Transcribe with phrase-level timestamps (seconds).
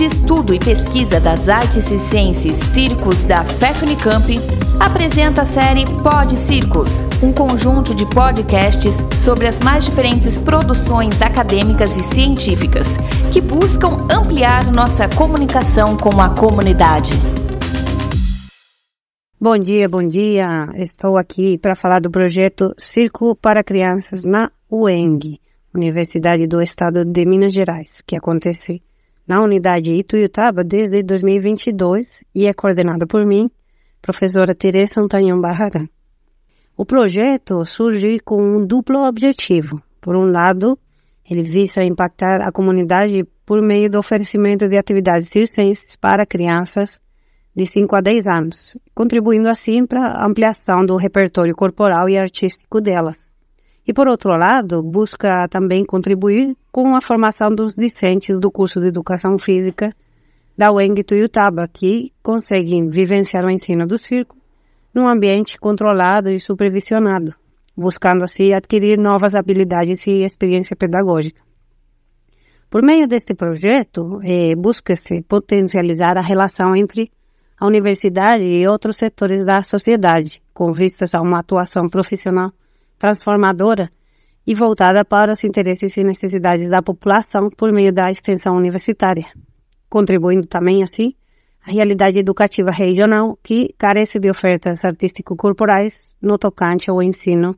[0.00, 4.38] de Estudo e Pesquisa das Artes Circenses Circos da FEFNICAMP,
[4.80, 11.98] apresenta a série Pod Circos, um conjunto de podcasts sobre as mais diferentes produções acadêmicas
[11.98, 12.96] e científicas
[13.30, 17.12] que buscam ampliar nossa comunicação com a comunidade.
[19.38, 20.70] Bom dia, bom dia.
[20.76, 25.38] Estou aqui para falar do projeto Círculo para Crianças na UENG,
[25.74, 28.80] Universidade do Estado de Minas Gerais, que acontece
[29.30, 33.48] na unidade Ituiutaba desde 2022 e é coordenado por mim,
[34.02, 35.88] professora Teresa Antônio Barragán.
[36.76, 39.80] O projeto surge com um duplo objetivo.
[40.00, 40.76] Por um lado,
[41.24, 47.00] ele visa impactar a comunidade por meio do oferecimento de atividades circenses para crianças
[47.54, 52.80] de 5 a 10 anos, contribuindo assim para a ampliação do repertório corporal e artístico
[52.80, 53.29] delas.
[53.90, 58.86] E, por outro lado, busca também contribuir com a formação dos discentes do curso de
[58.86, 59.92] Educação Física
[60.56, 64.36] da UENG Tuiutaba, que conseguem vivenciar o ensino do circo
[64.94, 67.34] num ambiente controlado e supervisionado,
[67.76, 71.42] buscando assim adquirir novas habilidades e experiência pedagógica.
[72.70, 77.10] Por meio deste projeto, eh, busca-se potencializar a relação entre
[77.58, 82.52] a universidade e outros setores da sociedade, com vistas a uma atuação profissional
[83.00, 83.90] transformadora
[84.46, 89.26] e voltada para os interesses e necessidades da população por meio da extensão universitária,
[89.88, 91.14] contribuindo também, assim,
[91.66, 97.56] à realidade educativa regional que carece de ofertas artístico-corporais no tocante ao ensino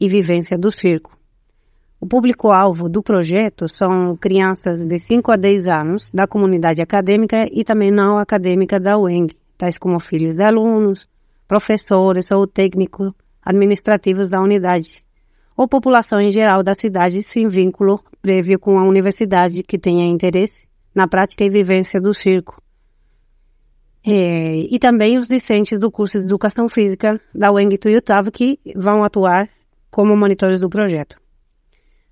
[0.00, 1.16] e vivência do circo.
[2.00, 7.64] O público-alvo do projeto são crianças de 5 a 10 anos da comunidade acadêmica e
[7.64, 11.08] também não acadêmica da UENG, tais como filhos de alunos,
[11.48, 13.12] professores ou técnicos
[13.46, 15.04] administrativos da unidade,
[15.56, 20.66] ou população em geral da cidade sem vínculo prévio com a universidade que tenha interesse
[20.92, 22.60] na prática e vivência do circo.
[24.04, 29.04] É, e também os discentes do curso de Educação Física da UENG Tuiutava que vão
[29.04, 29.48] atuar
[29.90, 31.16] como monitores do projeto.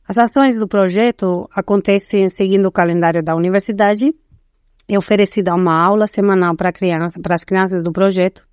[0.07, 4.15] As ações do projeto acontecem seguindo o calendário da universidade.
[4.87, 8.47] É oferecida uma aula semanal para, criança, para as crianças do projeto,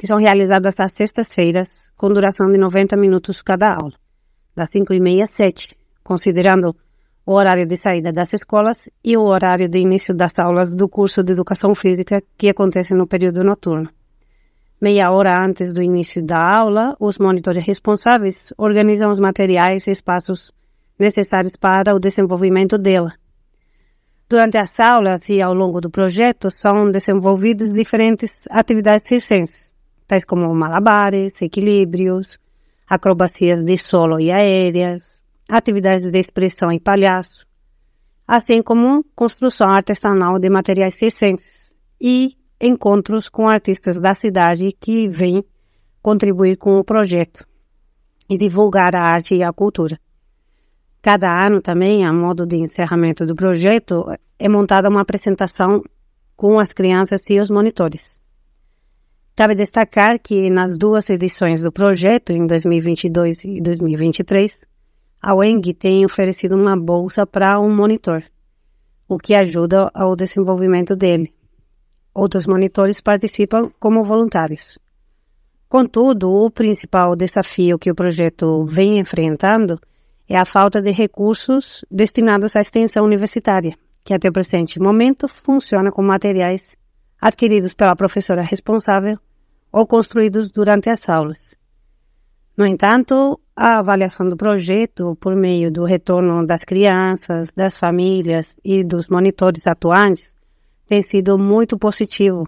[0.00, 3.92] que são realizadas às sextas-feiras, com duração de 90 minutos cada aula,
[4.56, 6.74] das 5 e meia às 7, considerando
[7.26, 11.22] o horário de saída das escolas e o horário de início das aulas do curso
[11.22, 13.90] de Educação Física, que acontece no período noturno.
[14.80, 20.50] Meia hora antes do início da aula, os monitores responsáveis organizam os materiais e espaços
[20.98, 23.12] necessários para o desenvolvimento dela.
[24.26, 29.69] Durante as aulas e ao longo do projeto são desenvolvidas diferentes atividades circenses,
[30.10, 32.36] tais como malabares, equilíbrios,
[32.88, 37.46] acrobacias de solo e aéreas, atividades de expressão e palhaço,
[38.26, 45.44] assim como construção artesanal de materiais circenses e encontros com artistas da cidade que vêm
[46.02, 47.46] contribuir com o projeto
[48.28, 49.96] e divulgar a arte e a cultura.
[51.00, 54.06] Cada ano também, a modo de encerramento do projeto,
[54.36, 55.80] é montada uma apresentação
[56.34, 58.19] com as crianças e os monitores.
[59.40, 64.66] Cabe destacar que nas duas edições do projeto, em 2022 e 2023,
[65.18, 68.22] a UENG tem oferecido uma bolsa para um monitor,
[69.08, 71.32] o que ajuda ao desenvolvimento dele.
[72.12, 74.78] Outros monitores participam como voluntários.
[75.70, 79.80] Contudo, o principal desafio que o projeto vem enfrentando
[80.28, 83.74] é a falta de recursos destinados à extensão universitária,
[84.04, 86.76] que até o presente momento funciona com materiais
[87.18, 89.18] adquiridos pela professora responsável
[89.72, 91.56] ou construídos durante as aulas.
[92.56, 98.84] No entanto, a avaliação do projeto, por meio do retorno das crianças, das famílias e
[98.84, 100.34] dos monitores atuantes,
[100.86, 102.46] tem sido muito positivo.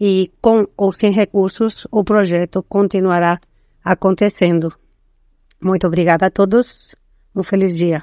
[0.00, 3.38] E com ou sem recursos, o projeto continuará
[3.84, 4.72] acontecendo.
[5.60, 6.94] Muito obrigada a todos.
[7.34, 8.02] Um feliz dia.